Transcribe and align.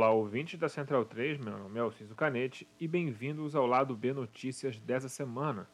Olá, 0.00 0.12
ouvintes 0.12 0.58
da 0.58 0.66
Central 0.66 1.04
3, 1.04 1.36
meu 1.36 1.58
nome 1.58 1.78
é 1.78 1.82
Alciso 1.82 2.14
Canete 2.14 2.66
e 2.80 2.88
bem-vindos 2.88 3.54
ao 3.54 3.66
Lado 3.66 3.94
B 3.94 4.14
Notícias 4.14 4.78
dessa 4.78 5.10
semana. 5.10 5.68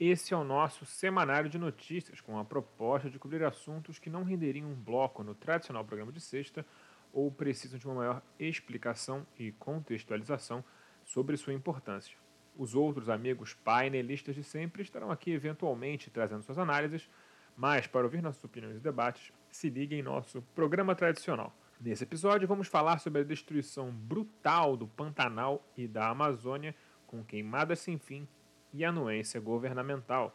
Esse 0.00 0.32
é 0.32 0.36
o 0.36 0.42
nosso 0.42 0.86
semanário 0.86 1.50
de 1.50 1.58
notícias 1.58 2.22
com 2.22 2.38
a 2.38 2.44
proposta 2.44 3.10
de 3.10 3.18
cobrir 3.18 3.44
assuntos 3.44 3.98
que 3.98 4.08
não 4.08 4.24
renderiam 4.24 4.66
um 4.66 4.74
bloco 4.74 5.22
no 5.22 5.34
tradicional 5.34 5.84
programa 5.84 6.10
de 6.10 6.22
sexta 6.22 6.64
ou 7.12 7.30
precisam 7.30 7.78
de 7.78 7.86
uma 7.86 7.96
maior 7.96 8.22
explicação 8.40 9.26
e 9.38 9.52
contextualização 9.52 10.64
sobre 11.04 11.36
sua 11.36 11.52
importância. 11.52 12.16
Os 12.56 12.74
outros 12.74 13.10
amigos 13.10 13.52
painelistas 13.52 14.34
de 14.34 14.42
sempre 14.42 14.80
estarão 14.80 15.10
aqui 15.10 15.32
eventualmente 15.32 16.08
trazendo 16.08 16.42
suas 16.42 16.56
análises, 16.56 17.10
mas 17.54 17.86
para 17.86 18.06
ouvir 18.06 18.22
nossas 18.22 18.42
opiniões 18.42 18.78
e 18.78 18.80
debates, 18.80 19.30
se 19.50 19.68
ligue 19.68 19.96
em 19.96 20.02
nosso 20.02 20.40
programa 20.54 20.94
tradicional. 20.94 21.54
Nesse 21.78 22.04
episódio, 22.04 22.48
vamos 22.48 22.68
falar 22.68 22.98
sobre 22.98 23.20
a 23.20 23.24
destruição 23.24 23.90
brutal 23.90 24.78
do 24.78 24.88
Pantanal 24.88 25.62
e 25.76 25.86
da 25.86 26.08
Amazônia 26.08 26.74
com 27.06 27.22
queimadas 27.22 27.80
sem 27.80 27.98
fim 27.98 28.26
e 28.72 28.82
anuência 28.82 29.38
governamental. 29.38 30.34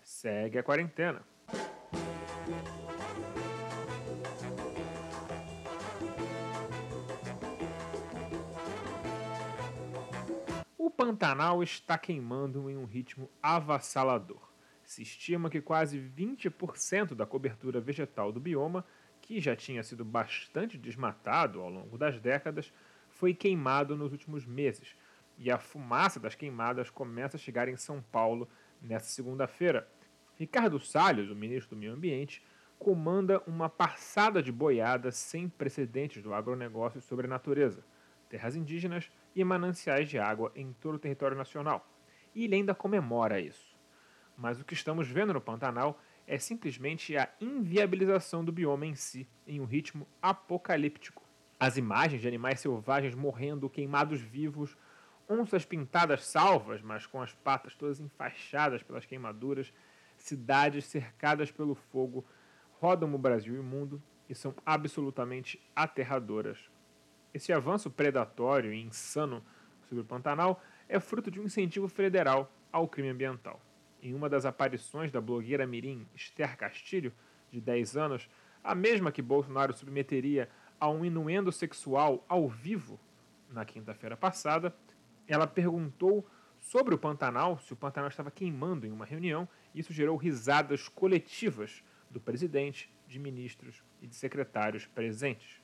Segue 0.00 0.58
a 0.58 0.62
quarentena. 0.62 1.22
O 10.78 10.90
Pantanal 10.90 11.62
está 11.62 11.98
queimando 11.98 12.70
em 12.70 12.78
um 12.78 12.86
ritmo 12.86 13.30
avassalador. 13.42 14.48
Se 14.82 15.02
estima 15.02 15.50
que 15.50 15.60
quase 15.60 15.98
20% 15.98 17.14
da 17.14 17.26
cobertura 17.26 17.78
vegetal 17.78 18.32
do 18.32 18.40
bioma 18.40 18.82
que 19.28 19.42
já 19.42 19.54
tinha 19.54 19.82
sido 19.82 20.06
bastante 20.06 20.78
desmatado 20.78 21.60
ao 21.60 21.68
longo 21.68 21.98
das 21.98 22.18
décadas, 22.18 22.72
foi 23.10 23.34
queimado 23.34 23.94
nos 23.94 24.10
últimos 24.10 24.46
meses, 24.46 24.96
e 25.36 25.50
a 25.50 25.58
fumaça 25.58 26.18
das 26.18 26.34
queimadas 26.34 26.88
começa 26.88 27.36
a 27.36 27.38
chegar 27.38 27.68
em 27.68 27.76
São 27.76 28.00
Paulo 28.00 28.48
nesta 28.80 29.06
segunda-feira. 29.08 29.86
Ricardo 30.34 30.80
Salles, 30.80 31.28
o 31.28 31.36
ministro 31.36 31.76
do 31.76 31.78
Meio 31.78 31.92
Ambiente, 31.92 32.42
comanda 32.78 33.42
uma 33.46 33.68
passada 33.68 34.42
de 34.42 34.50
boiada 34.50 35.12
sem 35.12 35.46
precedentes 35.46 36.22
do 36.22 36.32
agronegócio 36.32 37.02
sobre 37.02 37.26
a 37.26 37.28
natureza, 37.28 37.84
terras 38.30 38.56
indígenas 38.56 39.10
e 39.36 39.44
mananciais 39.44 40.08
de 40.08 40.18
água 40.18 40.50
em 40.56 40.72
todo 40.72 40.94
o 40.94 40.98
território 40.98 41.36
nacional. 41.36 41.86
E 42.34 42.44
ele 42.44 42.54
ainda 42.54 42.74
comemora 42.74 43.38
isso. 43.38 43.76
Mas 44.38 44.58
o 44.58 44.64
que 44.64 44.72
estamos 44.72 45.06
vendo 45.06 45.34
no 45.34 45.40
Pantanal 45.40 46.00
é 46.28 46.38
simplesmente 46.38 47.16
a 47.16 47.26
inviabilização 47.40 48.44
do 48.44 48.52
bioma 48.52 48.84
em 48.84 48.94
si, 48.94 49.26
em 49.46 49.60
um 49.60 49.64
ritmo 49.64 50.06
apocalíptico. 50.20 51.22
As 51.58 51.78
imagens 51.78 52.20
de 52.20 52.28
animais 52.28 52.60
selvagens 52.60 53.14
morrendo, 53.14 53.70
queimados 53.70 54.20
vivos, 54.20 54.76
onças 55.28 55.64
pintadas 55.64 56.26
salvas, 56.26 56.82
mas 56.82 57.06
com 57.06 57.22
as 57.22 57.32
patas 57.32 57.74
todas 57.74 57.98
enfaixadas 57.98 58.82
pelas 58.82 59.06
queimaduras, 59.06 59.72
cidades 60.18 60.84
cercadas 60.84 61.50
pelo 61.50 61.74
fogo, 61.74 62.22
rodam 62.78 63.12
o 63.14 63.18
Brasil 63.18 63.54
e 63.54 63.58
o 63.58 63.64
mundo 63.64 64.00
e 64.28 64.34
são 64.34 64.54
absolutamente 64.66 65.58
aterradoras. 65.74 66.58
Esse 67.32 67.54
avanço 67.54 67.90
predatório 67.90 68.70
e 68.70 68.82
insano 68.82 69.42
sobre 69.88 70.02
o 70.02 70.06
Pantanal 70.06 70.62
é 70.86 71.00
fruto 71.00 71.30
de 71.30 71.40
um 71.40 71.44
incentivo 71.44 71.88
federal 71.88 72.52
ao 72.70 72.86
crime 72.86 73.08
ambiental 73.08 73.62
em 74.02 74.14
uma 74.14 74.28
das 74.28 74.44
aparições 74.44 75.10
da 75.10 75.20
blogueira 75.20 75.66
Mirim 75.66 76.06
Esther 76.14 76.56
Castilho, 76.56 77.12
de 77.50 77.60
10 77.60 77.96
anos, 77.96 78.28
a 78.62 78.74
mesma 78.74 79.10
que 79.10 79.22
Bolsonaro 79.22 79.72
submeteria 79.72 80.48
a 80.78 80.88
um 80.88 81.04
inuendo 81.04 81.50
sexual 81.50 82.24
ao 82.28 82.48
vivo 82.48 82.98
na 83.50 83.64
quinta-feira 83.64 84.16
passada, 84.16 84.74
ela 85.26 85.46
perguntou 85.46 86.26
sobre 86.58 86.94
o 86.94 86.98
Pantanal, 86.98 87.58
se 87.58 87.72
o 87.72 87.76
Pantanal 87.76 88.08
estava 88.08 88.30
queimando 88.30 88.86
em 88.86 88.92
uma 88.92 89.04
reunião, 89.04 89.48
e 89.74 89.80
isso 89.80 89.92
gerou 89.92 90.16
risadas 90.16 90.88
coletivas 90.88 91.82
do 92.10 92.20
presidente, 92.20 92.90
de 93.06 93.18
ministros 93.18 93.82
e 94.02 94.06
de 94.06 94.14
secretários 94.14 94.86
presentes. 94.86 95.62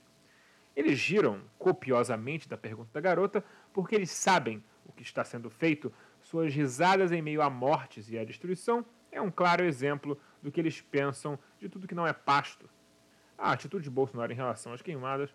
Eles 0.75 0.97
giram 0.97 1.41
copiosamente 1.57 2.49
da 2.49 2.57
pergunta 2.57 2.89
da 2.93 2.99
garota 2.99 3.43
porque 3.73 3.95
eles 3.95 4.11
sabem 4.11 4.63
o 4.85 4.91
que 4.91 5.03
está 5.03 5.23
sendo 5.23 5.49
feito 5.49 5.93
suas 6.35 6.53
risadas 6.53 7.13
em 7.13 7.21
meio 7.21 7.41
a 7.41 7.49
mortes 7.49 8.11
e 8.11 8.19
à 8.19 8.25
destruição 8.25 8.85
é 9.09 9.21
um 9.21 9.31
claro 9.31 9.63
exemplo 9.63 10.19
do 10.43 10.51
que 10.51 10.59
eles 10.59 10.81
pensam 10.81 11.39
de 11.57 11.69
tudo 11.69 11.87
que 11.87 11.95
não 11.95 12.05
é 12.05 12.11
pasto. 12.11 12.69
A 13.37 13.53
atitude 13.53 13.85
de 13.85 13.89
Bolsonaro 13.89 14.33
em 14.33 14.35
relação 14.35 14.73
às 14.73 14.81
queimadas 14.81 15.33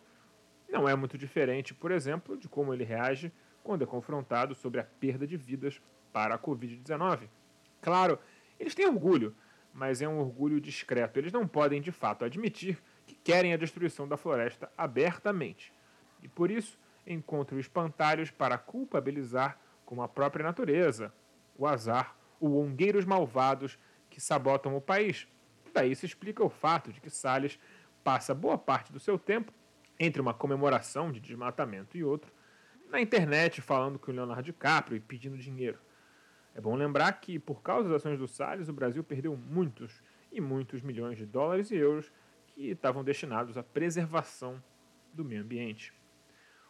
não 0.69 0.87
é 0.87 0.95
muito 0.95 1.17
diferente, 1.17 1.73
por 1.73 1.91
exemplo, 1.91 2.37
de 2.37 2.51
como 2.51 2.75
ele 2.75 2.85
reage 2.85 3.33
quando 3.65 3.81
é 3.81 3.87
confrontado 3.87 4.55
sobre 4.55 4.79
a 4.79 4.85
perda 4.85 5.27
de 5.27 5.39
vidas 5.39 5.81
para 6.13 6.35
a 6.35 6.39
Covid-19. 6.39 7.31
Claro, 7.81 8.19
eles 8.59 8.75
têm 8.75 8.87
orgulho, 8.87 9.35
mas 9.73 10.03
é 10.03 10.09
um 10.09 10.19
orgulho 10.19 10.61
discreto. 10.61 11.19
Eles 11.19 11.33
não 11.33 11.49
podem, 11.49 11.81
de 11.81 11.91
fato, 11.91 12.27
admitir 12.27 12.79
que 13.07 13.15
querem 13.15 13.55
a 13.55 13.57
destruição 13.57 14.07
da 14.07 14.19
floresta 14.19 14.71
abertamente. 14.77 15.73
E 16.23 16.29
por 16.29 16.51
isso 16.51 16.79
encontram 17.07 17.59
espantalhos 17.59 18.31
para 18.31 18.59
culpabilizar 18.59 19.59
como 19.91 20.03
a 20.03 20.09
própria 20.09 20.45
natureza, 20.45 21.13
o 21.59 21.67
azar, 21.67 22.17
o 22.39 22.61
ongueiros 22.61 23.05
malvados 23.05 23.77
que 24.09 24.21
sabotam 24.21 24.77
o 24.77 24.81
país. 24.81 25.27
Daí 25.75 25.97
se 25.97 26.07
explica 26.07 26.45
o 26.45 26.49
fato 26.49 26.93
de 26.93 27.01
que 27.01 27.11
Salles 27.11 27.59
passa 28.05 28.33
boa 28.33 28.57
parte 28.57 28.93
do 28.93 29.01
seu 29.01 29.19
tempo, 29.19 29.53
entre 29.99 30.23
uma 30.23 30.33
comemoração 30.33 31.11
de 31.11 31.19
desmatamento 31.19 31.99
e 31.99 32.05
outro, 32.05 32.33
na 32.89 33.01
internet 33.01 33.61
falando 33.61 33.99
com 33.99 34.13
o 34.13 34.15
Leonardo 34.15 34.45
DiCaprio 34.45 34.97
e 34.97 35.01
pedindo 35.01 35.37
dinheiro. 35.37 35.81
É 36.55 36.61
bom 36.61 36.77
lembrar 36.77 37.11
que, 37.15 37.41
por 37.41 37.61
causa 37.61 37.89
das 37.89 37.97
ações 37.97 38.21
do 38.21 38.29
Salles, 38.29 38.69
o 38.69 38.73
Brasil 38.73 39.03
perdeu 39.03 39.37
muitos 39.37 40.01
e 40.31 40.41
muitos 40.41 40.83
milhões 40.83 41.19
de 41.19 41.27
dólares 41.27 41.73
e 41.73 41.77
euros 41.77 42.13
que 42.47 42.71
estavam 42.71 43.03
destinados 43.03 43.59
à 43.59 43.63
preservação 43.65 44.63
do 45.13 45.25
meio 45.25 45.43
ambiente. 45.43 45.93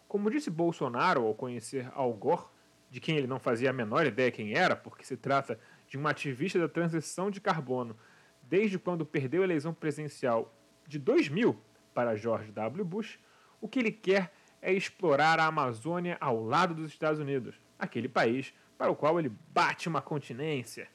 Como 0.09 0.31
disse 0.31 0.51
Bolsonaro 0.51 1.27
ao 1.27 1.35
conhecer 1.35 1.93
Al 1.95 2.15
Gore, 2.15 2.47
de 2.91 3.01
quem 3.01 3.17
ele 3.17 3.27
não 3.27 3.39
fazia 3.39 3.71
a 3.71 3.73
menor 3.73 4.07
ideia 4.07 4.31
quem 4.31 4.55
era, 4.55 4.75
porque 4.75 5.05
se 5.05 5.17
trata 5.17 5.59
de 5.87 5.97
um 5.97 6.07
ativista 6.07 6.59
da 6.59 6.69
transição 6.69 7.31
de 7.31 7.41
carbono 7.41 7.97
desde 8.43 8.79
quando 8.79 9.07
perdeu 9.07 9.43
a 9.43 9.45
eleição 9.45 9.73
presidencial 9.73 10.53
de 10.87 10.99
2000 10.99 11.57
para 11.95 12.17
George 12.17 12.51
W. 12.51 12.85
Bush, 12.85 13.19
o 13.61 13.69
que 13.69 13.79
ele 13.79 13.93
quer 13.93 14.33
é 14.61 14.73
explorar 14.73 15.39
a 15.39 15.47
Amazônia 15.47 16.19
ao 16.21 16.45
lado 16.45 16.75
dos 16.75 16.91
Estados 16.91 17.21
Unidos, 17.21 17.61
aquele 17.79 18.09
país 18.09 18.53
para 18.77 18.91
o 18.91 18.97
qual 18.97 19.19
ele 19.19 19.33
bate 19.53 19.89
uma 19.89 20.03
continência. 20.03 20.89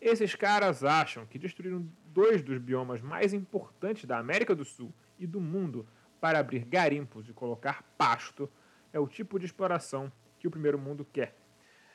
Esses 0.00 0.34
caras 0.34 0.82
acham 0.82 1.26
que 1.26 1.38
destruíram 1.38 1.86
dois 2.06 2.42
dos 2.42 2.58
biomas 2.58 3.00
mais 3.00 3.32
importantes 3.32 4.04
da 4.04 4.18
América 4.18 4.54
do 4.54 4.64
Sul 4.64 4.92
e 5.18 5.26
do 5.26 5.40
mundo 5.40 5.86
para 6.20 6.38
abrir 6.38 6.64
garimpos 6.64 7.28
e 7.28 7.32
colocar 7.32 7.82
pasto 7.96 8.50
é 8.92 8.98
o 8.98 9.06
tipo 9.06 9.38
de 9.38 9.46
exploração 9.46 10.10
que 10.40 10.48
o 10.48 10.50
primeiro 10.50 10.78
mundo 10.78 11.06
quer. 11.12 11.36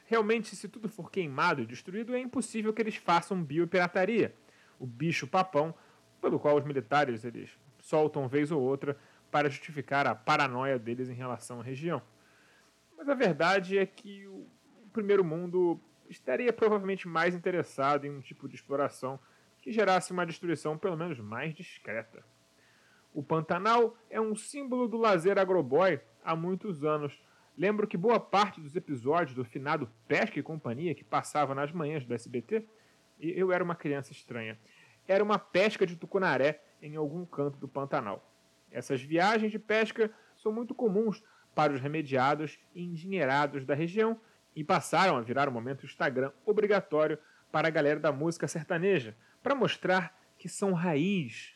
Realmente, 0.06 0.56
se 0.56 0.70
tudo 0.70 0.88
for 0.88 1.10
queimado 1.10 1.62
e 1.62 1.66
destruído, 1.66 2.16
é 2.16 2.20
impossível 2.20 2.72
que 2.72 2.82
eles 2.82 2.96
façam 2.96 3.44
biopirataria, 3.44 4.34
o 4.80 4.86
bicho 4.86 5.28
papão, 5.28 5.74
pelo 6.22 6.40
qual 6.40 6.56
os 6.56 6.64
militares 6.64 7.26
eles 7.26 7.58
soltam 7.82 8.28
vez 8.28 8.52
ou 8.52 8.62
outra 8.62 8.98
para 9.32 9.50
justificar 9.50 10.08
a 10.08 10.16
paranoia 10.16 10.78
deles 10.78 11.10
em 11.10 11.14
relação 11.14 11.60
à 11.60 11.64
região. 11.64 12.02
Mas 12.96 13.10
a 13.10 13.16
verdade 13.16 13.78
é 13.78 13.86
que 13.86 14.28
o 14.28 14.48
primeiro 14.94 15.24
mundo 15.24 15.82
estaria 16.08 16.54
provavelmente 16.54 17.08
mais 17.08 17.34
interessado 17.34 18.06
em 18.06 18.12
um 18.12 18.22
tipo 18.22 18.48
de 18.48 18.56
exploração 18.56 19.20
que 19.58 19.72
gerasse 19.72 20.12
uma 20.12 20.26
destruição 20.26 20.78
pelo 20.78 20.96
menos 20.96 21.20
mais 21.20 21.54
discreta. 21.54 22.24
O 23.14 23.24
Pantanal 23.24 23.98
é 24.10 24.22
um 24.22 24.36
símbolo 24.36 24.88
do 24.88 24.98
lazer 24.98 25.40
agroboy 25.40 26.00
há 26.24 26.36
muitos 26.36 26.84
anos, 26.84 27.20
Lembro 27.58 27.88
que 27.88 27.96
boa 27.96 28.20
parte 28.20 28.60
dos 28.60 28.76
episódios 28.76 29.34
do 29.34 29.46
finado 29.46 29.90
Pesca 30.08 30.38
e 30.38 30.44
Companhia, 30.44 30.94
que 30.94 31.06
passava 31.06 31.56
nas 31.56 31.72
manhãs 31.72 32.06
do 32.06 32.14
SBT, 32.14 32.68
eu 33.18 33.52
era 33.52 33.64
uma 33.64 33.76
criança 33.76 34.12
estranha, 34.12 34.60
era 35.08 35.24
uma 35.24 35.40
pesca 35.40 35.86
de 35.86 35.96
tucunaré 35.96 36.62
em 36.82 36.98
algum 36.98 37.26
canto 37.26 37.58
do 37.58 37.68
Pantanal. 37.68 38.30
Essas 38.70 39.02
viagens 39.02 39.52
de 39.52 39.60
pesca 39.60 40.12
são 40.36 40.52
muito 40.52 40.76
comuns 40.76 41.24
para 41.56 41.72
os 41.72 41.80
remediados 41.80 42.60
e 42.74 42.84
endinheirados 42.84 43.66
da 43.66 43.74
região 43.74 44.20
e 44.54 44.62
passaram 44.62 45.16
a 45.16 45.22
virar 45.22 45.48
um 45.48 45.54
momento 45.54 45.86
Instagram 45.86 46.34
obrigatório 46.46 47.18
para 47.54 47.70
a 47.70 47.72
galera 47.72 48.02
da 48.02 48.12
música 48.12 48.50
sertaneja, 48.50 49.16
para 49.42 49.56
mostrar 49.56 50.14
que 50.38 50.50
são 50.50 50.74
raiz. 50.74 51.56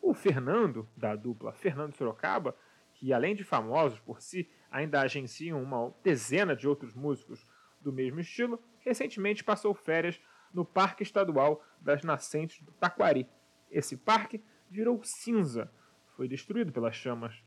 O 0.00 0.14
Fernando, 0.14 0.88
da 0.96 1.16
dupla 1.16 1.52
Fernando 1.52 1.94
Sorocaba, 1.94 2.56
que 3.02 3.12
além 3.12 3.34
de 3.34 3.42
famosos 3.42 3.98
por 3.98 4.22
si, 4.22 4.48
ainda 4.70 5.00
agenciam 5.00 5.60
uma 5.60 5.92
dezena 6.04 6.54
de 6.54 6.68
outros 6.68 6.94
músicos 6.94 7.44
do 7.80 7.92
mesmo 7.92 8.20
estilo, 8.20 8.62
recentemente 8.78 9.42
passou 9.42 9.74
férias 9.74 10.20
no 10.54 10.64
Parque 10.64 11.02
Estadual 11.02 11.64
das 11.80 12.04
Nascentes 12.04 12.62
do 12.62 12.70
Taquari. 12.70 13.26
Esse 13.68 13.96
parque 13.96 14.40
virou 14.70 15.02
cinza, 15.02 15.68
foi 16.16 16.28
destruído 16.28 16.70
pelas 16.70 16.94
chamas. 16.94 17.42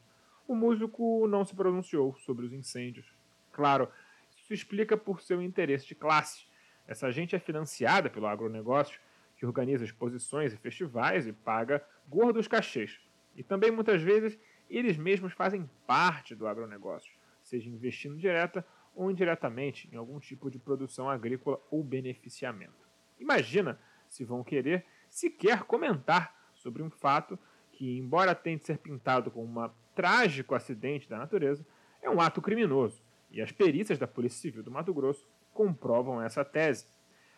o 0.46 0.54
músico 0.54 1.26
não 1.26 1.46
se 1.46 1.56
pronunciou 1.56 2.14
sobre 2.18 2.46
os 2.46 2.52
incêndios. 2.52 3.16
Claro, 3.54 3.90
isso 4.30 4.48
se 4.48 4.54
explica 4.54 4.98
por 4.98 5.22
seu 5.22 5.42
interesse 5.42 5.88
de 5.88 5.96
classe. 5.96 6.46
Essa 6.86 7.10
gente 7.14 7.34
é 7.34 7.40
financiada 7.40 8.10
pelo 8.10 8.28
agronegócio, 8.28 9.00
que 9.38 9.46
organiza 9.46 9.86
exposições 9.86 10.52
e 10.52 10.58
festivais 10.58 11.26
e 11.26 11.32
paga 11.32 11.82
gordos 12.10 12.46
cachês. 12.46 13.00
E 13.38 13.42
também, 13.42 13.72
muitas 13.72 14.02
vezes, 14.02 14.38
eles 14.70 14.98
mesmos 14.98 15.34
fazem 15.34 15.70
parte 15.86 16.36
do 16.36 16.48
agronegócio, 16.48 17.14
seja 17.44 17.70
investindo 17.70 18.18
direta 18.18 18.66
ou 18.96 19.12
indiretamente 19.12 19.90
em 19.92 19.98
algum 19.98 20.20
tipo 20.20 20.50
de 20.50 20.58
produção 20.58 21.10
agrícola 21.10 21.60
ou 21.70 21.84
beneficiamento. 21.84 22.88
Imagina 23.20 23.80
se 24.08 24.24
vão 24.24 24.44
querer 24.44 24.86
sequer 25.10 25.64
comentar 25.64 26.34
sobre 26.54 26.82
um 26.82 26.90
fato 26.90 27.38
que, 27.72 27.98
embora 27.98 28.34
tente 28.34 28.66
ser 28.66 28.78
pintado 28.78 29.30
como 29.30 29.62
um 29.62 29.70
trágico 29.94 30.56
acidente 30.56 31.10
da 31.10 31.18
natureza, 31.18 31.66
é 32.02 32.10
um 32.10 32.22
ato 32.22 32.42
criminoso, 32.42 33.02
e 33.32 33.42
as 33.42 33.52
perícias 33.52 34.00
da 34.00 34.08
Polícia 34.08 34.40
Civil 34.40 34.64
do 34.64 34.72
Mato 34.72 34.94
Grosso 34.94 35.28
comprovam 35.54 36.22
essa 36.22 36.44
tese. 36.46 36.86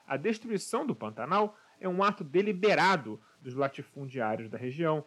A 0.06 0.15
destruição 0.18 0.85
do 0.85 0.95
Pantanal 0.95 1.57
é 1.80 1.88
um 1.88 2.03
ato 2.03 2.23
deliberado 2.23 3.19
dos 3.41 3.53
latifundiários 3.53 4.50
da 4.50 4.57
região. 4.57 5.03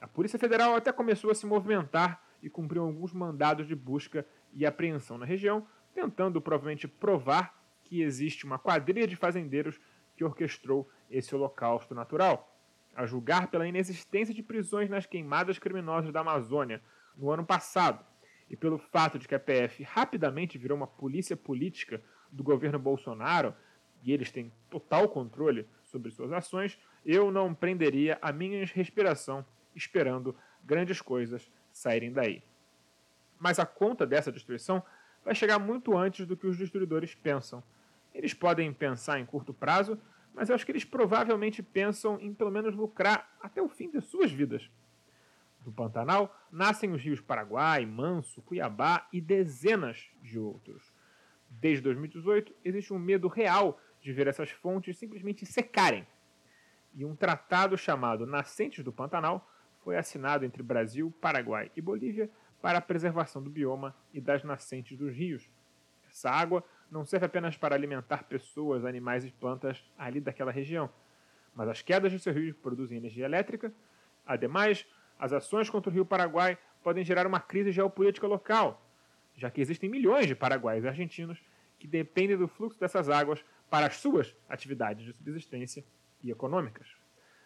A 0.00 0.06
Polícia 0.06 0.38
Federal 0.38 0.74
até 0.74 0.92
começou 0.92 1.30
a 1.30 1.34
se 1.34 1.46
movimentar 1.46 2.22
e 2.42 2.50
cumpriu 2.50 2.82
alguns 2.82 3.12
mandados 3.12 3.66
de 3.66 3.74
busca 3.74 4.26
e 4.52 4.66
apreensão 4.66 5.16
na 5.16 5.24
região, 5.24 5.66
tentando 5.94 6.40
provavelmente 6.40 6.86
provar 6.86 7.58
que 7.82 8.02
existe 8.02 8.44
uma 8.44 8.58
quadrilha 8.58 9.06
de 9.06 9.16
fazendeiros 9.16 9.80
que 10.16 10.24
orquestrou 10.24 10.88
esse 11.10 11.34
holocausto 11.34 11.94
natural. 11.94 12.50
A 12.94 13.06
julgar 13.06 13.48
pela 13.48 13.66
inexistência 13.66 14.34
de 14.34 14.42
prisões 14.42 14.88
nas 14.88 15.06
queimadas 15.06 15.58
criminosas 15.58 16.12
da 16.12 16.20
Amazônia 16.20 16.82
no 17.16 17.30
ano 17.30 17.44
passado 17.44 18.04
e 18.48 18.56
pelo 18.56 18.78
fato 18.78 19.18
de 19.18 19.26
que 19.26 19.34
a 19.34 19.40
PF 19.40 19.82
rapidamente 19.82 20.58
virou 20.58 20.76
uma 20.76 20.86
polícia 20.86 21.36
política 21.36 22.02
do 22.30 22.44
governo 22.44 22.78
Bolsonaro 22.78 23.54
e 24.02 24.12
eles 24.12 24.30
têm 24.30 24.52
total 24.68 25.08
controle 25.08 25.66
sobre 25.82 26.10
suas 26.10 26.30
ações, 26.30 26.78
eu 27.04 27.30
não 27.30 27.54
prenderia 27.54 28.18
a 28.20 28.30
minha 28.32 28.64
respiração 28.66 29.44
esperando 29.74 30.36
grandes 30.62 31.00
coisas 31.00 31.50
saírem 31.72 32.12
daí. 32.12 32.42
Mas 33.38 33.58
a 33.58 33.66
conta 33.66 34.06
dessa 34.06 34.32
destruição 34.32 34.82
vai 35.24 35.34
chegar 35.34 35.58
muito 35.58 35.96
antes 35.96 36.26
do 36.26 36.36
que 36.36 36.46
os 36.46 36.56
destruidores 36.56 37.14
pensam. 37.14 37.62
Eles 38.14 38.32
podem 38.34 38.72
pensar 38.72 39.18
em 39.18 39.26
curto 39.26 39.52
prazo, 39.52 39.98
mas 40.34 40.48
eu 40.48 40.54
acho 40.54 40.64
que 40.64 40.72
eles 40.72 40.84
provavelmente 40.84 41.62
pensam 41.62 42.18
em 42.20 42.32
pelo 42.32 42.50
menos 42.50 42.74
lucrar 42.74 43.36
até 43.40 43.62
o 43.62 43.68
fim 43.68 43.90
de 43.90 44.00
suas 44.00 44.30
vidas. 44.30 44.70
Do 45.64 45.72
Pantanal 45.72 46.36
nascem 46.52 46.92
os 46.92 47.02
rios 47.02 47.20
Paraguai, 47.20 47.86
Manso, 47.86 48.42
Cuiabá 48.42 49.08
e 49.12 49.20
dezenas 49.20 50.10
de 50.22 50.38
outros. 50.38 50.92
Desde 51.48 51.82
2018, 51.84 52.54
existe 52.62 52.92
um 52.92 52.98
medo 52.98 53.28
real 53.28 53.80
de 54.00 54.12
ver 54.12 54.26
essas 54.26 54.50
fontes 54.50 54.98
simplesmente 54.98 55.46
secarem. 55.46 56.06
E 56.92 57.04
um 57.04 57.16
tratado 57.16 57.78
chamado 57.78 58.26
Nascentes 58.26 58.84
do 58.84 58.92
Pantanal 58.92 59.48
foi 59.84 59.96
assinado 59.96 60.44
entre 60.44 60.62
Brasil, 60.62 61.14
Paraguai 61.20 61.70
e 61.76 61.80
Bolívia 61.80 62.30
para 62.60 62.78
a 62.78 62.80
preservação 62.80 63.42
do 63.42 63.50
bioma 63.50 63.94
e 64.12 64.20
das 64.20 64.42
nascentes 64.42 64.96
dos 64.96 65.14
rios. 65.14 65.48
Essa 66.10 66.30
água 66.30 66.64
não 66.90 67.04
serve 67.04 67.26
apenas 67.26 67.56
para 67.56 67.74
alimentar 67.74 68.24
pessoas, 68.24 68.84
animais 68.84 69.24
e 69.24 69.30
plantas 69.30 69.84
ali 69.98 70.20
daquela 70.20 70.50
região, 70.50 70.90
mas 71.54 71.68
as 71.68 71.82
quedas 71.82 72.10
de 72.10 72.18
seus 72.18 72.34
rios 72.34 72.56
produzem 72.56 72.96
energia 72.96 73.26
elétrica. 73.26 73.72
Ademais, 74.26 74.86
as 75.18 75.32
ações 75.32 75.68
contra 75.68 75.90
o 75.90 75.92
rio 75.92 76.06
Paraguai 76.06 76.56
podem 76.82 77.04
gerar 77.04 77.26
uma 77.26 77.40
crise 77.40 77.70
geopolítica 77.70 78.26
local, 78.26 78.88
já 79.36 79.50
que 79.50 79.60
existem 79.60 79.90
milhões 79.90 80.26
de 80.26 80.34
paraguaios 80.34 80.84
e 80.84 80.88
argentinos 80.88 81.42
que 81.78 81.86
dependem 81.86 82.36
do 82.36 82.48
fluxo 82.48 82.80
dessas 82.80 83.10
águas 83.10 83.44
para 83.68 83.86
as 83.86 83.96
suas 83.96 84.34
atividades 84.48 85.04
de 85.04 85.12
subsistência 85.12 85.84
e 86.22 86.30
econômicas. 86.30 86.88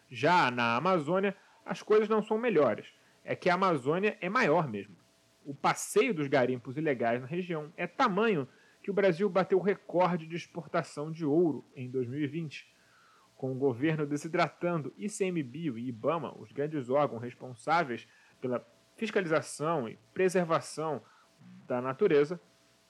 Já 0.09 0.51
na 0.51 0.77
Amazônia, 0.77 1.35
as 1.69 1.83
coisas 1.83 2.09
não 2.09 2.23
são 2.23 2.39
melhores. 2.39 2.87
É 3.25 3.37
que 3.37 3.51
a 3.51 3.55
Amazônia 3.55 4.17
é 4.21 4.29
maior 4.29 4.67
mesmo. 4.69 4.97
O 5.45 5.55
passeio 5.55 6.15
dos 6.15 6.27
garimpos 6.27 6.77
ilegais 6.77 7.21
na 7.21 7.27
região 7.27 7.73
é 7.77 7.87
tamanho 7.87 8.49
que 8.83 8.91
o 8.91 8.95
Brasil 8.95 9.29
bateu 9.29 9.59
o 9.59 9.63
recorde 9.63 10.27
de 10.27 10.37
exportação 10.37 11.13
de 11.13 11.25
ouro 11.25 11.65
em 11.77 11.91
2020. 11.91 12.67
Com 13.37 13.53
o 13.53 13.55
governo 13.55 14.07
desidratando 14.07 14.93
ICMBio 14.97 15.79
e 15.79 15.89
IBAMA, 15.89 16.35
os 16.39 16.51
grandes 16.53 16.89
órgãos 16.89 17.23
responsáveis 17.23 18.09
pela 18.41 18.67
fiscalização 18.97 19.89
e 19.89 19.99
preservação 20.13 21.03
da 21.67 21.81
natureza, 21.81 22.41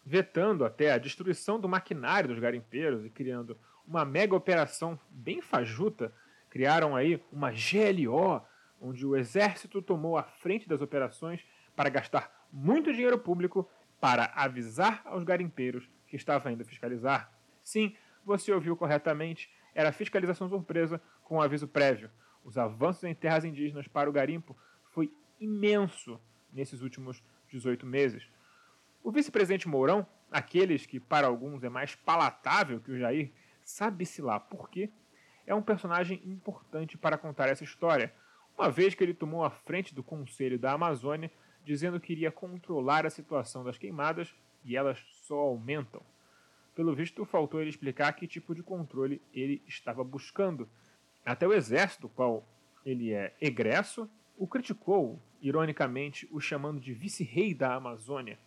vetando 0.05 0.65
até 0.65 0.93
a 0.93 0.99
destruição 0.99 1.61
do 1.61 1.69
maquinário 1.69 2.31
dos 2.31 2.39
garimpeiros 2.39 3.05
e 3.05 3.11
criando 3.11 3.59
uma 3.87 4.05
mega 4.05 4.35
operação 4.35 4.99
bem 5.11 5.43
fajuta, 5.43 6.13
criaram 6.49 6.95
aí 6.97 7.23
uma 7.33 7.51
GLO, 7.51 8.43
onde 8.81 9.07
o 9.07 9.17
exército 9.17 9.83
tomou 9.83 10.17
a 10.17 10.23
frente 10.23 10.69
das 10.69 10.81
operações 10.81 11.45
para 11.75 11.91
gastar 11.91 12.47
muito 12.53 12.93
dinheiro 12.93 13.19
público 13.19 13.69
para 14.01 14.27
avisar 14.35 15.03
aos 15.05 15.25
garimpeiros 15.25 15.89
que 16.07 16.17
estava 16.17 16.51
indo 16.51 16.65
fiscalizar. 16.65 17.33
Sim, 17.63 17.95
você 18.25 18.53
ouviu 18.53 18.77
corretamente, 18.77 19.51
era 19.75 19.93
fiscalização 19.93 20.49
surpresa 20.49 21.01
com 21.23 21.37
um 21.37 21.41
aviso 21.43 21.69
prévio. 21.69 22.11
Os 22.45 22.57
avanços 22.57 23.05
em 23.05 23.15
terras 23.15 23.45
indígenas 23.45 23.89
para 23.89 24.09
o 24.09 24.13
garimpo 24.13 24.57
foi 24.91 25.13
imenso 25.41 26.21
nesses 26.53 26.81
últimos 26.83 27.23
18 27.49 27.87
meses. 27.87 28.27
O 29.03 29.11
vice-presidente 29.11 29.69
Mourão, 29.69 30.07
aqueles 30.31 30.87
que 30.87 30.99
para 30.99 31.27
alguns 31.27 31.63
é 31.63 31.69
mais 31.69 31.95
palatável 31.95 32.81
que 32.81 32.91
o 32.91 32.99
Jair, 32.99 33.33
sabe-se 33.63 34.21
lá 34.23 34.41
por 34.41 34.69
quê, 34.69 34.91
é 35.47 35.55
um 35.55 35.63
personagem 35.63 36.21
importante 36.25 36.99
para 36.99 37.17
contar 37.17 37.49
essa 37.49 37.65
história, 37.65 38.13
uma 38.58 38.70
vez 38.70 38.94
que 38.94 39.02
ele 39.05 39.14
tomou 39.14 39.44
a 39.44 39.50
frente 39.50 39.94
do 39.94 40.02
Conselho 40.02 40.58
da 40.58 40.72
Amazônia 40.72 41.31
dizendo 41.64 42.00
que 42.00 42.12
iria 42.12 42.32
controlar 42.32 43.06
a 43.06 43.10
situação 43.10 43.62
das 43.62 43.78
queimadas 43.78 44.34
e 44.64 44.76
elas 44.76 44.99
só 45.26 45.37
aumentam. 45.37 46.02
Pelo 46.75 46.94
visto, 46.94 47.25
faltou 47.25 47.60
ele 47.60 47.70
explicar 47.70 48.12
que 48.12 48.26
tipo 48.26 48.55
de 48.55 48.62
controle 48.62 49.20
ele 49.32 49.62
estava 49.67 50.03
buscando. 50.03 50.69
Até 51.24 51.46
o 51.46 51.53
exército, 51.53 52.08
qual 52.08 52.46
ele 52.84 53.12
é 53.12 53.34
egresso, 53.41 54.08
o 54.36 54.46
criticou, 54.46 55.20
ironicamente, 55.43 56.29
o 56.31 56.41
chamando 56.41 56.81
de 56.81 56.93
vice-rei 56.94 57.53
da 57.53 57.74
Amazônia 57.74 58.38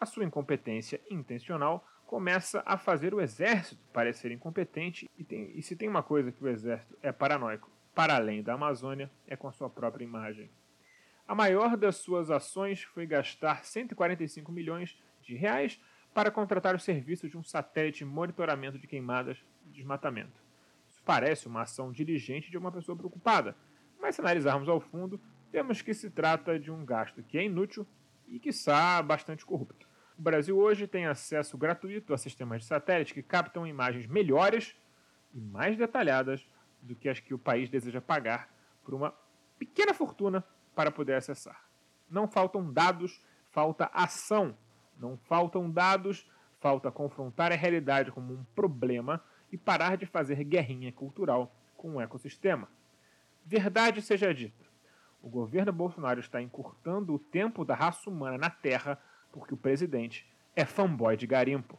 a 0.00 0.06
sua 0.06 0.24
incompetência 0.24 0.98
intencional 1.10 1.86
começa 2.06 2.62
a 2.64 2.78
fazer 2.78 3.14
o 3.14 3.20
exército 3.20 3.80
parecer 3.92 4.32
incompetente 4.32 5.08
e, 5.16 5.22
tem, 5.22 5.52
e 5.54 5.62
se 5.62 5.76
tem 5.76 5.88
uma 5.88 6.02
coisa 6.02 6.32
que 6.32 6.42
o 6.42 6.48
exército 6.48 6.96
é 7.02 7.12
paranoico, 7.12 7.70
para 8.00 8.16
além 8.16 8.42
da 8.42 8.54
Amazônia, 8.54 9.10
é 9.26 9.36
com 9.36 9.46
a 9.46 9.52
sua 9.52 9.68
própria 9.68 10.02
imagem. 10.02 10.50
A 11.28 11.34
maior 11.34 11.76
das 11.76 11.96
suas 11.96 12.30
ações 12.30 12.82
foi 12.82 13.06
gastar 13.06 13.62
145 13.62 14.50
milhões 14.50 14.98
de 15.20 15.34
reais 15.34 15.78
para 16.14 16.30
contratar 16.30 16.74
o 16.74 16.80
serviço 16.80 17.28
de 17.28 17.36
um 17.36 17.44
satélite 17.44 17.98
de 17.98 18.06
monitoramento 18.06 18.78
de 18.78 18.86
queimadas 18.86 19.44
e 19.66 19.68
desmatamento. 19.68 20.42
Isso 20.88 21.02
parece 21.04 21.46
uma 21.46 21.60
ação 21.60 21.92
diligente 21.92 22.50
de 22.50 22.56
uma 22.56 22.72
pessoa 22.72 22.96
preocupada, 22.96 23.54
mas 24.00 24.14
se 24.14 24.22
analisarmos 24.22 24.70
ao 24.70 24.80
fundo, 24.80 25.20
vemos 25.52 25.82
que 25.82 25.92
se 25.92 26.08
trata 26.08 26.58
de 26.58 26.70
um 26.70 26.86
gasto 26.86 27.22
que 27.22 27.36
é 27.36 27.44
inútil 27.44 27.86
e, 28.26 28.40
quiçá, 28.40 29.02
bastante 29.02 29.44
corrupto. 29.44 29.86
O 30.18 30.22
Brasil 30.22 30.56
hoje 30.56 30.86
tem 30.86 31.04
acesso 31.04 31.58
gratuito 31.58 32.14
a 32.14 32.16
sistemas 32.16 32.62
de 32.62 32.66
satélite 32.66 33.12
que 33.12 33.22
captam 33.22 33.66
imagens 33.66 34.06
melhores 34.06 34.74
e 35.34 35.38
mais 35.38 35.76
detalhadas 35.76 36.48
do 36.82 36.94
que 36.94 37.08
as 37.08 37.20
que 37.20 37.34
o 37.34 37.38
país 37.38 37.68
deseja 37.68 38.00
pagar 38.00 38.48
por 38.82 38.94
uma 38.94 39.14
pequena 39.58 39.94
fortuna 39.94 40.44
para 40.74 40.90
poder 40.90 41.14
acessar. 41.14 41.64
Não 42.08 42.26
faltam 42.26 42.72
dados, 42.72 43.20
falta 43.50 43.90
ação. 43.92 44.56
Não 44.98 45.16
faltam 45.16 45.70
dados, 45.70 46.28
falta 46.60 46.90
confrontar 46.90 47.52
a 47.52 47.56
realidade 47.56 48.12
como 48.12 48.32
um 48.32 48.44
problema 48.54 49.22
e 49.50 49.56
parar 49.56 49.96
de 49.96 50.06
fazer 50.06 50.44
guerrinha 50.44 50.92
cultural 50.92 51.54
com 51.76 51.96
o 51.96 52.00
ecossistema. 52.00 52.68
Verdade 53.44 54.02
seja 54.02 54.34
dita, 54.34 54.64
o 55.22 55.28
governo 55.28 55.72
Bolsonaro 55.72 56.20
está 56.20 56.40
encurtando 56.40 57.14
o 57.14 57.18
tempo 57.18 57.64
da 57.64 57.74
raça 57.74 58.08
humana 58.08 58.38
na 58.38 58.50
Terra 58.50 58.98
porque 59.32 59.54
o 59.54 59.56
presidente 59.56 60.26
é 60.54 60.64
fanboy 60.64 61.16
de 61.16 61.26
garimpo. 61.26 61.78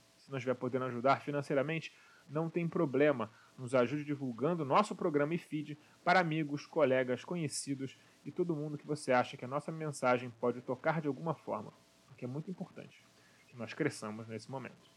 Se 0.31 0.33
não 0.33 0.37
estiver 0.37 0.55
podendo 0.55 0.85
ajudar 0.85 1.19
financeiramente, 1.19 1.93
não 2.29 2.49
tem 2.49 2.65
problema. 2.65 3.29
Nos 3.57 3.75
ajude 3.75 4.05
divulgando 4.05 4.63
nosso 4.63 4.95
programa 4.95 5.33
e 5.33 5.37
feed 5.37 5.77
para 6.05 6.21
amigos, 6.21 6.65
colegas, 6.65 7.25
conhecidos 7.25 7.97
e 8.23 8.31
todo 8.31 8.55
mundo 8.55 8.77
que 8.77 8.87
você 8.87 9.11
acha 9.11 9.35
que 9.35 9.43
a 9.43 9.47
nossa 9.47 9.73
mensagem 9.73 10.29
pode 10.39 10.61
tocar 10.61 11.01
de 11.01 11.09
alguma 11.09 11.35
forma, 11.35 11.73
porque 12.07 12.23
é 12.23 12.27
muito 12.29 12.49
importante 12.49 13.05
que 13.45 13.57
nós 13.57 13.73
cresçamos 13.73 14.25
nesse 14.29 14.49
momento. 14.49 14.89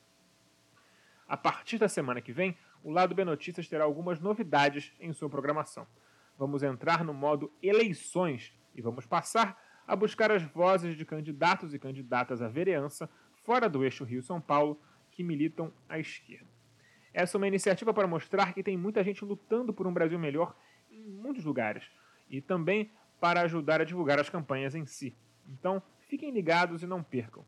A 1.27 1.37
partir 1.37 1.79
da 1.79 1.89
semana 1.89 2.21
que 2.21 2.33
vem, 2.33 2.57
o 2.85 2.93
Lado 2.93 3.13
B 3.13 3.25
Notícias 3.25 3.67
terá 3.67 3.83
algumas 3.83 4.21
novidades 4.21 4.93
em 5.01 5.13
sua 5.13 5.29
programação. 5.29 5.85
Vamos 6.39 6.63
entrar 6.63 7.03
no 7.03 7.13
modo 7.13 7.53
eleições 7.61 8.57
e 8.73 8.81
vamos 8.81 9.05
passar 9.05 9.61
a 9.85 9.97
buscar 9.97 10.31
as 10.31 10.45
vozes 10.45 10.97
de 10.97 11.05
candidatos 11.05 11.75
e 11.75 11.79
candidatas 11.81 12.41
à 12.41 12.47
vereança 12.47 13.11
fora 13.43 13.69
do 13.69 13.83
eixo 13.83 14.05
Rio-São 14.05 14.41
Paulo 14.41 14.81
que 15.15 15.23
militam 15.23 15.73
à 15.89 15.99
esquerda. 15.99 16.47
Essa 17.13 17.37
é 17.37 17.39
uma 17.39 17.47
iniciativa 17.47 17.95
para 17.95 18.09
mostrar 18.09 18.53
que 18.53 18.63
tem 18.63 18.77
muita 18.77 19.03
gente 19.05 19.25
lutando 19.25 19.73
por 19.73 19.87
um 19.87 19.93
Brasil 19.93 20.19
melhor 20.19 20.55
em 20.91 21.01
muitos 21.09 21.45
lugares 21.45 21.85
e 22.29 22.41
também 22.41 22.91
para 23.21 23.43
ajudar 23.43 23.81
a 23.81 23.85
divulgar 23.85 24.19
as 24.19 24.29
campanhas 24.29 24.75
em 24.75 24.85
si. 24.85 25.17
Então, 25.49 25.81
fiquem 26.09 26.33
ligados 26.33 26.83
e 26.83 26.87
não 26.87 27.03
percam. 27.03 27.45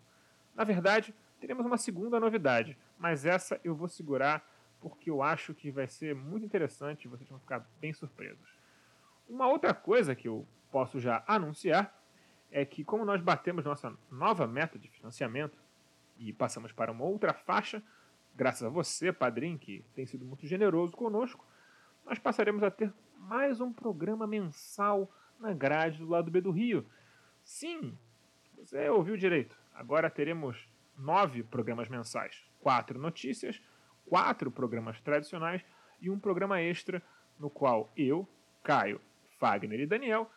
Na 0.54 0.62
verdade, 0.62 1.12
teremos 1.40 1.66
uma 1.66 1.76
segunda 1.76 2.20
novidade, 2.20 2.78
mas 2.96 3.26
essa 3.26 3.60
eu 3.64 3.74
vou 3.74 3.88
segurar 3.88 4.48
porque 4.80 5.10
eu 5.10 5.20
acho 5.22 5.52
que 5.52 5.70
vai 5.70 5.88
ser 5.88 6.14
muito 6.14 6.46
interessante 6.46 7.04
e 7.04 7.08
vocês 7.08 7.28
vão 7.28 7.40
ficar 7.40 7.68
bem 7.80 7.92
surpresos. 7.92 8.56
Uma 9.28 9.48
outra 9.48 9.74
coisa 9.74 10.14
que 10.14 10.28
eu 10.28 10.46
posso 10.70 11.00
já 11.00 11.24
anunciar 11.26 11.92
é 12.50 12.64
que, 12.64 12.84
como 12.84 13.04
nós 13.04 13.20
batemos 13.20 13.64
nossa 13.64 13.92
nova 14.10 14.46
meta 14.46 14.78
de 14.78 14.88
financiamento 14.88 15.58
e 16.18 16.32
passamos 16.32 16.72
para 16.72 16.92
uma 16.92 17.04
outra 17.04 17.32
faixa, 17.32 17.82
graças 18.34 18.62
a 18.62 18.68
você, 18.68 19.12
padrinho, 19.12 19.58
que 19.58 19.84
tem 19.94 20.06
sido 20.06 20.24
muito 20.24 20.46
generoso 20.46 20.96
conosco, 20.96 21.46
nós 22.04 22.18
passaremos 22.18 22.62
a 22.62 22.70
ter 22.70 22.92
mais 23.18 23.60
um 23.60 23.72
programa 23.72 24.26
mensal 24.26 25.10
na 25.38 25.52
grade 25.52 25.98
do 25.98 26.08
lado 26.08 26.30
B 26.30 26.40
do 26.40 26.50
Rio. 26.50 26.86
Sim, 27.42 27.96
você 28.56 28.88
ouviu 28.88 29.16
direito. 29.16 29.58
Agora 29.74 30.08
teremos 30.08 30.68
nove 30.96 31.42
programas 31.42 31.88
mensais, 31.88 32.44
quatro 32.60 32.98
notícias, 32.98 33.60
quatro 34.06 34.50
programas 34.50 35.00
tradicionais 35.00 35.64
e 36.00 36.08
um 36.08 36.18
programa 36.18 36.60
extra 36.60 37.02
no 37.38 37.50
qual 37.50 37.92
eu, 37.96 38.28
Caio, 38.62 39.00
Fagner 39.38 39.80
e 39.80 39.86
Daniel 39.86 40.30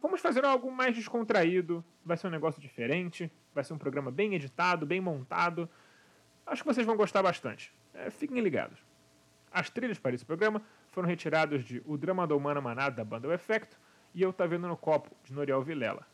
vamos 0.00 0.20
fazer 0.20 0.44
algo 0.44 0.70
mais 0.70 0.94
descontraído. 0.94 1.84
Vai 2.04 2.16
ser 2.16 2.26
um 2.26 2.30
negócio 2.30 2.60
diferente, 2.60 3.30
vai 3.56 3.64
ser 3.64 3.72
um 3.72 3.78
programa 3.78 4.10
bem 4.10 4.34
editado, 4.34 4.84
bem 4.84 5.00
montado. 5.00 5.68
Acho 6.46 6.62
que 6.62 6.72
vocês 6.72 6.86
vão 6.86 6.94
gostar 6.94 7.22
bastante. 7.22 7.74
É, 7.94 8.10
fiquem 8.10 8.38
ligados. 8.40 8.78
As 9.50 9.70
trilhas 9.70 9.98
para 9.98 10.14
esse 10.14 10.24
programa 10.24 10.62
foram 10.88 11.08
retiradas 11.08 11.64
de 11.64 11.82
O 11.86 11.96
Drama 11.96 12.26
da 12.26 12.36
Humana 12.36 12.60
Manada 12.60 12.96
da 12.96 13.04
banda 13.04 13.26
O 13.26 13.32
Efecto 13.32 13.80
e 14.14 14.20
Eu 14.20 14.30
Tá 14.30 14.46
Vendo 14.46 14.68
no 14.68 14.76
Copo, 14.76 15.10
de 15.24 15.32
Noriel 15.32 15.62
Vilela. 15.62 16.06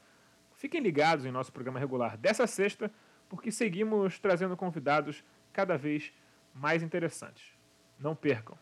Fiquem 0.54 0.80
ligados 0.80 1.26
em 1.26 1.32
nosso 1.32 1.52
programa 1.52 1.80
regular 1.80 2.16
dessa 2.16 2.46
sexta, 2.46 2.88
porque 3.28 3.50
seguimos 3.50 4.20
trazendo 4.20 4.56
convidados 4.56 5.24
cada 5.52 5.76
vez 5.76 6.12
mais 6.54 6.80
interessantes. 6.80 7.44
Não 7.98 8.14
percam! 8.14 8.56